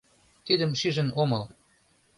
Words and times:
—Тидым 0.45 0.71
шижын 0.79 1.09
омыл. 1.21 1.43